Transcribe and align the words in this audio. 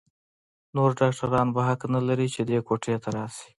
نور 0.75 0.89
ډاکتران 0.99 1.47
به 1.55 1.61
حق 1.67 1.81
نه 1.93 2.01
لري 2.07 2.27
چې 2.33 2.41
دې 2.49 2.59
کوټې 2.67 2.95
ته 3.03 3.09
راشي. 3.15 3.45